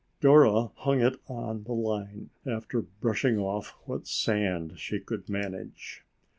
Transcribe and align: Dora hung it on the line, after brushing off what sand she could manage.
Dora 0.19 0.71
hung 0.77 0.99
it 0.99 1.19
on 1.27 1.61
the 1.65 1.73
line, 1.73 2.31
after 2.43 2.81
brushing 2.81 3.37
off 3.37 3.75
what 3.85 4.07
sand 4.07 4.79
she 4.79 4.99
could 4.99 5.29
manage. 5.29 6.03